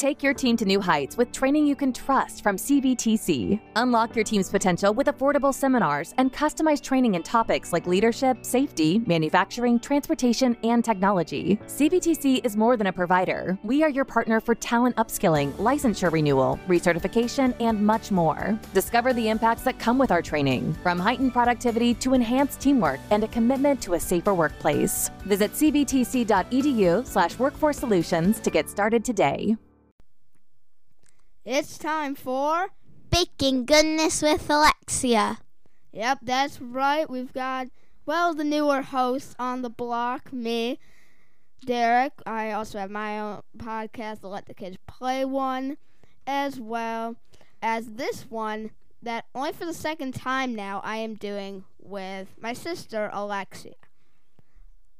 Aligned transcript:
Take 0.00 0.22
your 0.22 0.32
team 0.32 0.56
to 0.56 0.64
new 0.64 0.80
heights 0.80 1.18
with 1.18 1.30
training 1.30 1.66
you 1.66 1.76
can 1.76 1.92
trust 1.92 2.42
from 2.42 2.56
CBTC. 2.56 3.60
Unlock 3.76 4.16
your 4.16 4.24
team's 4.24 4.48
potential 4.48 4.94
with 4.94 5.08
affordable 5.08 5.52
seminars 5.52 6.14
and 6.16 6.32
customized 6.32 6.82
training 6.82 7.16
in 7.16 7.22
topics 7.22 7.70
like 7.70 7.86
leadership, 7.86 8.38
safety, 8.40 9.00
manufacturing, 9.00 9.78
transportation, 9.78 10.56
and 10.64 10.82
technology. 10.82 11.60
CBTC 11.66 12.42
is 12.46 12.56
more 12.56 12.78
than 12.78 12.86
a 12.86 12.92
provider. 12.94 13.58
We 13.62 13.82
are 13.82 13.90
your 13.90 14.06
partner 14.06 14.40
for 14.40 14.54
talent 14.54 14.96
upskilling, 14.96 15.52
licensure 15.56 16.10
renewal, 16.10 16.58
recertification, 16.66 17.54
and 17.60 17.78
much 17.86 18.10
more. 18.10 18.58
Discover 18.72 19.12
the 19.12 19.28
impacts 19.28 19.64
that 19.64 19.78
come 19.78 19.98
with 19.98 20.10
our 20.10 20.22
training, 20.22 20.72
from 20.82 20.98
heightened 20.98 21.34
productivity 21.34 21.92
to 21.96 22.14
enhanced 22.14 22.58
teamwork 22.58 23.00
and 23.10 23.22
a 23.22 23.28
commitment 23.28 23.82
to 23.82 23.92
a 23.92 24.00
safer 24.00 24.32
workplace. 24.32 25.10
Visit 25.26 25.52
cbtc.edu 25.52 27.06
slash 27.06 27.38
workforce 27.38 27.76
solutions 27.76 28.40
to 28.40 28.48
get 28.48 28.70
started 28.70 29.04
today. 29.04 29.58
It's 31.46 31.78
time 31.78 32.16
for 32.16 32.68
Baking 33.08 33.64
Goodness 33.64 34.20
with 34.20 34.50
Alexia. 34.50 35.38
Yep, 35.90 36.18
that's 36.20 36.60
right. 36.60 37.08
We've 37.08 37.32
got 37.32 37.68
well 38.04 38.34
the 38.34 38.44
newer 38.44 38.82
host 38.82 39.36
on 39.38 39.62
the 39.62 39.70
block, 39.70 40.34
me, 40.34 40.78
Derek. 41.64 42.12
I 42.26 42.52
also 42.52 42.78
have 42.78 42.90
my 42.90 43.18
own 43.18 43.40
podcast, 43.56 44.20
the 44.20 44.28
Let 44.28 44.46
the 44.46 44.54
Kids 44.54 44.76
Play 44.86 45.24
one, 45.24 45.78
as 46.26 46.60
well 46.60 47.16
as 47.62 47.92
this 47.94 48.26
one 48.28 48.72
that 49.00 49.24
only 49.34 49.52
for 49.52 49.64
the 49.64 49.72
second 49.72 50.14
time 50.14 50.54
now 50.54 50.82
I 50.84 50.96
am 50.96 51.14
doing 51.14 51.64
with 51.78 52.28
my 52.38 52.52
sister 52.52 53.08
Alexia. 53.14 53.76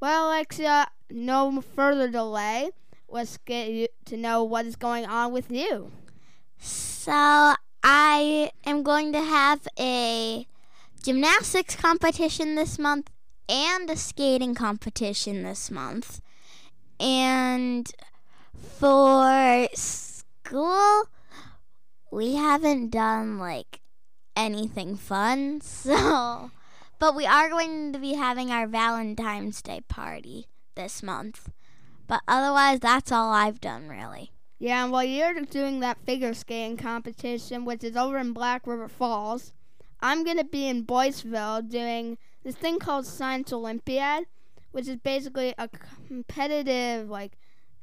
Well, 0.00 0.28
Alexia, 0.28 0.86
no 1.10 1.60
further 1.60 2.08
delay. 2.08 2.70
Let's 3.06 3.36
get 3.36 3.68
you 3.68 3.88
to 4.06 4.16
know 4.16 4.42
what 4.42 4.64
is 4.64 4.76
going 4.76 5.04
on 5.04 5.30
with 5.30 5.50
you. 5.50 5.92
So, 6.62 7.54
I 7.82 8.52
am 8.64 8.84
going 8.84 9.12
to 9.12 9.20
have 9.20 9.66
a 9.76 10.46
gymnastics 11.02 11.74
competition 11.74 12.54
this 12.54 12.78
month 12.78 13.10
and 13.48 13.90
a 13.90 13.96
skating 13.96 14.54
competition 14.54 15.42
this 15.42 15.72
month. 15.72 16.20
And 17.00 17.90
for 18.78 19.68
school, 19.74 21.08
we 22.12 22.36
haven't 22.36 22.90
done 22.90 23.38
like 23.38 23.80
anything 24.36 24.96
fun. 24.96 25.60
So, 25.82 26.52
but 27.00 27.16
we 27.16 27.26
are 27.26 27.50
going 27.50 27.92
to 27.92 27.98
be 27.98 28.14
having 28.14 28.52
our 28.52 28.68
Valentine's 28.68 29.60
Day 29.60 29.80
party 29.88 30.46
this 30.76 31.02
month. 31.02 31.50
But 32.06 32.20
otherwise, 32.28 32.78
that's 32.78 33.10
all 33.10 33.32
I've 33.32 33.60
done 33.60 33.88
really. 33.88 34.30
Yeah, 34.62 34.84
and 34.84 34.92
while 34.92 35.02
you're 35.02 35.34
doing 35.40 35.80
that 35.80 35.98
figure 36.06 36.32
skating 36.32 36.76
competition, 36.76 37.64
which 37.64 37.82
is 37.82 37.96
over 37.96 38.16
in 38.18 38.32
Black 38.32 38.64
River 38.64 38.86
Falls, 38.86 39.52
I'm 39.98 40.22
going 40.22 40.36
to 40.36 40.44
be 40.44 40.68
in 40.68 40.86
Boyceville 40.86 41.68
doing 41.68 42.16
this 42.44 42.54
thing 42.54 42.78
called 42.78 43.04
Science 43.04 43.52
Olympiad, 43.52 44.26
which 44.70 44.86
is 44.86 44.98
basically 44.98 45.52
a 45.58 45.68
competitive, 46.06 47.10
like, 47.10 47.32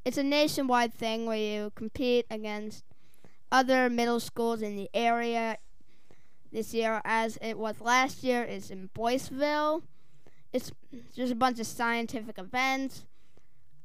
it's 0.06 0.18
a 0.18 0.24
nationwide 0.24 0.94
thing 0.94 1.26
where 1.26 1.36
you 1.36 1.74
compete 1.76 2.26
against 2.32 2.86
other 3.52 3.90
middle 3.90 4.22
schools 4.22 4.62
in 4.62 4.78
the 4.78 4.90
area 4.94 5.58
this 6.54 6.74
year, 6.74 7.02
as 7.04 7.38
it 7.42 7.58
was 7.58 7.82
last 7.82 8.24
year, 8.24 8.42
is 8.42 8.72
in 8.72 8.90
Boyceville. 8.98 9.82
It's 10.54 10.72
just 11.14 11.34
a 11.34 11.36
bunch 11.36 11.60
of 11.60 11.68
scientific 11.68 12.38
events. 12.38 13.04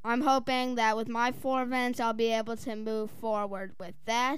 I'm 0.05 0.21
hoping 0.21 0.75
that 0.75 0.95
with 0.95 1.09
my 1.09 1.31
four 1.31 1.63
events, 1.63 1.99
I'll 1.99 2.13
be 2.13 2.31
able 2.31 2.55
to 2.57 2.75
move 2.75 3.09
forward 3.09 3.73
with 3.79 3.95
that. 4.05 4.37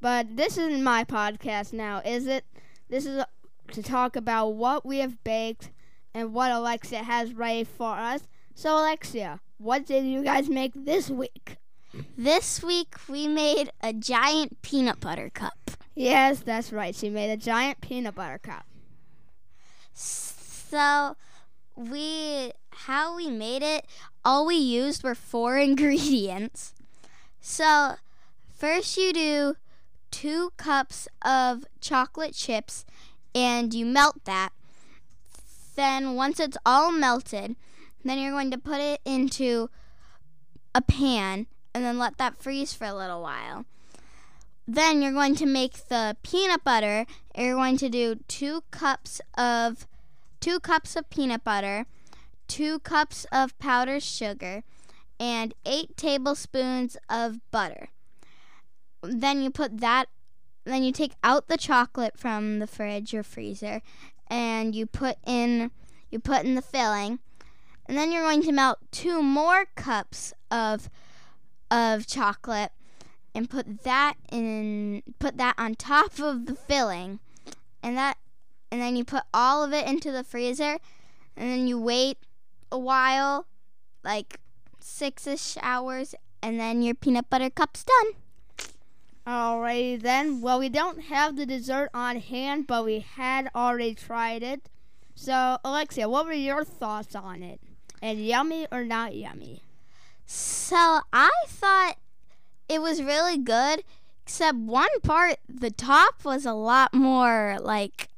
But 0.00 0.36
this 0.36 0.56
isn't 0.56 0.84
my 0.84 1.02
podcast 1.02 1.72
now, 1.72 2.00
is 2.04 2.28
it? 2.28 2.44
This 2.88 3.04
is 3.04 3.24
to 3.72 3.82
talk 3.82 4.14
about 4.14 4.50
what 4.50 4.86
we 4.86 4.98
have 4.98 5.22
baked 5.24 5.70
and 6.14 6.32
what 6.32 6.52
Alexia 6.52 7.02
has 7.02 7.34
ready 7.34 7.64
for 7.64 7.96
us. 7.96 8.22
So, 8.54 8.78
Alexia, 8.78 9.40
what 9.58 9.86
did 9.86 10.04
you 10.04 10.22
guys 10.22 10.48
make 10.48 10.72
this 10.74 11.10
week? 11.10 11.56
This 12.16 12.62
week 12.62 12.94
we 13.08 13.26
made 13.26 13.70
a 13.82 13.92
giant 13.92 14.62
peanut 14.62 15.00
butter 15.00 15.30
cup. 15.30 15.72
Yes, 15.96 16.40
that's 16.40 16.72
right. 16.72 16.94
She 16.94 17.10
made 17.10 17.32
a 17.32 17.36
giant 17.36 17.80
peanut 17.80 18.14
butter 18.14 18.38
cup. 18.38 18.66
So, 19.92 21.16
we 21.76 22.52
how 22.70 23.09
made 23.30 23.62
it, 23.62 23.86
all 24.24 24.46
we 24.46 24.56
used 24.56 25.02
were 25.02 25.14
four 25.14 25.58
ingredients. 25.70 26.74
So, 27.40 27.96
first 28.54 28.96
you 28.96 29.12
do 29.12 29.54
2 30.10 30.52
cups 30.56 31.08
of 31.22 31.64
chocolate 31.80 32.34
chips 32.34 32.84
and 33.34 33.72
you 33.72 33.86
melt 33.86 34.24
that. 34.24 34.50
Then 35.76 36.14
once 36.14 36.40
it's 36.40 36.58
all 36.66 36.92
melted, 36.92 37.56
then 38.04 38.18
you're 38.18 38.32
going 38.32 38.50
to 38.50 38.58
put 38.58 38.80
it 38.80 39.00
into 39.04 39.70
a 40.74 40.82
pan 40.82 41.46
and 41.74 41.84
then 41.84 41.98
let 41.98 42.18
that 42.18 42.36
freeze 42.36 42.72
for 42.72 42.84
a 42.84 42.94
little 42.94 43.22
while. 43.22 43.64
Then 44.66 45.02
you're 45.02 45.12
going 45.12 45.34
to 45.36 45.46
make 45.46 45.88
the 45.88 46.16
peanut 46.22 46.62
butter. 46.64 47.06
You're 47.36 47.54
going 47.54 47.76
to 47.78 47.88
do 47.88 48.16
2 48.28 48.62
cups 48.70 49.20
of 49.36 49.86
2 50.40 50.60
cups 50.60 50.96
of 50.96 51.08
peanut 51.10 51.44
butter, 51.44 51.86
2 52.50 52.80
cups 52.80 53.24
of 53.30 53.56
powdered 53.60 54.02
sugar, 54.02 54.64
and 55.20 55.54
8 55.64 55.96
tablespoons 55.96 56.96
of 57.08 57.38
butter. 57.52 57.90
Then 59.02 59.40
you 59.40 59.50
put 59.50 59.78
that 59.78 60.08
then 60.64 60.82
you 60.84 60.92
take 60.92 61.12
out 61.24 61.48
the 61.48 61.56
chocolate 61.56 62.18
from 62.18 62.58
the 62.58 62.66
fridge 62.66 63.14
or 63.14 63.22
freezer 63.22 63.80
and 64.28 64.74
you 64.74 64.84
put 64.84 65.16
in 65.26 65.70
you 66.10 66.18
put 66.18 66.44
in 66.44 66.54
the 66.54 66.62
filling. 66.62 67.20
And 67.86 67.96
then 67.96 68.12
you're 68.12 68.22
going 68.22 68.42
to 68.42 68.52
melt 68.52 68.78
2 68.90 69.22
more 69.22 69.66
cups 69.74 70.34
of 70.50 70.90
of 71.70 72.06
chocolate 72.06 72.72
and 73.34 73.48
put 73.48 73.84
that 73.84 74.14
in 74.30 75.02
put 75.18 75.38
that 75.38 75.54
on 75.56 75.76
top 75.76 76.18
of 76.18 76.46
the 76.46 76.56
filling. 76.56 77.20
And 77.82 77.96
that 77.96 78.18
and 78.70 78.80
then 78.80 78.96
you 78.96 79.04
put 79.04 79.22
all 79.32 79.64
of 79.64 79.72
it 79.72 79.86
into 79.86 80.12
the 80.12 80.22
freezer, 80.22 80.78
and 81.36 81.50
then 81.50 81.66
you 81.66 81.80
wait 81.80 82.18
a 82.72 82.78
while, 82.78 83.46
like 84.04 84.38
six 84.80 85.26
ish 85.26 85.56
hours, 85.62 86.14
and 86.42 86.58
then 86.58 86.82
your 86.82 86.94
peanut 86.94 87.30
butter 87.30 87.50
cup's 87.50 87.84
done. 87.84 88.12
Alrighty 89.26 90.00
then. 90.00 90.40
Well, 90.40 90.58
we 90.58 90.68
don't 90.68 91.02
have 91.04 91.36
the 91.36 91.46
dessert 91.46 91.90
on 91.94 92.16
hand, 92.16 92.66
but 92.66 92.84
we 92.84 93.00
had 93.00 93.50
already 93.54 93.94
tried 93.94 94.42
it. 94.42 94.68
So, 95.14 95.58
Alexia, 95.64 96.08
what 96.08 96.26
were 96.26 96.32
your 96.32 96.64
thoughts 96.64 97.14
on 97.14 97.42
it? 97.42 97.60
And 98.00 98.24
yummy 98.24 98.66
or 98.72 98.84
not 98.84 99.14
yummy? 99.14 99.62
So, 100.24 101.00
I 101.12 101.30
thought 101.46 101.96
it 102.68 102.80
was 102.80 103.02
really 103.02 103.36
good, 103.36 103.82
except 104.22 104.56
one 104.56 105.00
part, 105.02 105.36
the 105.48 105.70
top 105.70 106.24
was 106.24 106.46
a 106.46 106.52
lot 106.52 106.94
more 106.94 107.58
like 107.60 108.09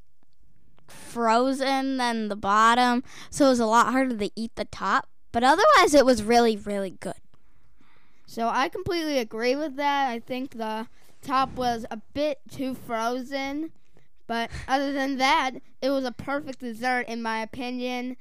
frozen 0.93 1.97
than 1.97 2.29
the 2.29 2.37
bottom, 2.37 3.03
so 3.31 3.47
it 3.47 3.51
was 3.51 3.61
a 3.61 3.67
lot 3.67 3.93
harder 3.93 4.17
to 4.17 4.31
eat 4.37 4.55
the 4.57 4.65
top. 4.67 5.09
But 5.33 5.43
otherwise, 5.43 5.95
it 5.95 6.05
was 6.05 6.23
really, 6.23 6.57
really 6.57 6.91
good. 6.91 7.15
So 8.27 8.49
I 8.49 8.69
completely 8.69 9.19
agree 9.19 9.57
with 9.57 9.77
that. 9.77 10.09
I 10.09 10.19
think 10.19 10.57
the 10.57 10.87
top 11.23 11.55
was 11.55 11.85
a 11.91 11.99
bit 12.15 12.41
too 12.51 12.75
frozen. 12.75 13.73
But 14.27 14.51
other 14.67 14.93
than 14.93 15.19
that, 15.19 15.53
it 15.81 15.91
was 15.91 16.05
a 16.05 16.13
perfect 16.13 16.61
dessert 16.61 17.07
in 17.09 17.23
my 17.23 17.43
opinion. 17.43 18.17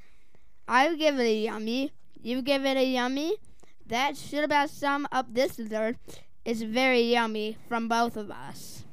I 0.67 0.89
would 0.89 0.99
give 0.99 1.19
it 1.19 1.23
a 1.23 1.43
yummy. 1.43 1.91
You 2.21 2.41
give 2.41 2.65
it 2.65 2.77
a 2.77 2.83
yummy. 2.83 3.37
That 3.85 4.17
should 4.17 4.43
about 4.43 4.69
sum 4.69 5.07
up 5.11 5.33
this 5.33 5.55
dessert. 5.55 5.97
It's 6.43 6.61
very 6.61 7.01
yummy 7.01 7.57
from 7.67 7.87
both 7.87 8.17
of 8.17 8.31
us. 8.31 8.83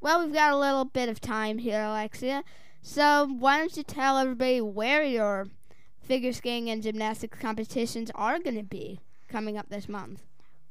Well, 0.00 0.24
we've 0.24 0.34
got 0.34 0.52
a 0.52 0.58
little 0.58 0.84
bit 0.84 1.08
of 1.08 1.20
time 1.20 1.58
here, 1.58 1.82
Alexia. 1.82 2.42
So 2.82 3.26
why 3.38 3.58
don't 3.58 3.76
you 3.76 3.84
tell 3.84 4.18
everybody 4.18 4.60
where 4.60 5.04
your 5.04 5.48
figure 6.02 6.32
skating 6.32 6.68
and 6.68 6.82
gymnastics 6.82 7.38
competitions 7.38 8.10
are 8.14 8.40
going 8.40 8.56
to 8.56 8.64
be 8.64 9.00
coming 9.28 9.56
up 9.56 9.68
this 9.68 9.88
month? 9.88 10.24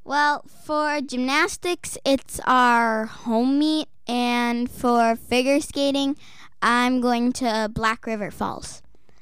Well, 0.03 0.43
for 0.65 0.99
gymnastics, 0.99 1.97
it's 2.03 2.41
our 2.45 3.05
home 3.05 3.59
meet, 3.59 3.87
and 4.07 4.69
for 4.69 5.15
figure 5.15 5.61
skating, 5.61 6.17
I'm 6.61 7.01
going 7.01 7.31
to 7.33 7.69
Black 7.73 8.05
River 8.05 8.29
Falls. 8.29 8.81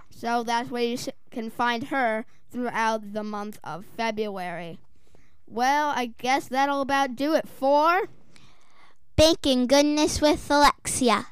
So 0.10 0.44
that's 0.44 0.70
where 0.70 0.84
you 0.84 0.98
can 1.32 1.50
find 1.50 1.86
her 1.86 2.26
throughout 2.52 3.14
the 3.14 3.24
month 3.24 3.60
of 3.64 3.86
February. 3.86 4.80
Well, 5.46 5.90
I 5.90 6.08
guess 6.18 6.48
that'll 6.48 6.82
about 6.82 7.16
do 7.16 7.34
it 7.36 7.48
for 7.48 8.10
Baking 9.16 9.68
Goodness 9.68 10.22
with 10.22 10.50
Alexia. 10.50 11.28